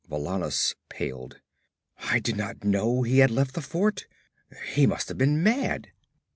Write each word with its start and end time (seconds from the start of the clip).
Valannus 0.09 0.73
paled. 0.89 1.41
'I 2.09 2.19
did 2.21 2.35
not 2.35 2.63
know 2.63 3.03
he 3.03 3.19
had 3.19 3.29
left 3.29 3.53
the 3.53 3.61
fort. 3.61 4.07
He 4.73 4.87
must 4.87 5.09
have 5.09 5.17
been 5.19 5.43
mad!' 5.43 5.91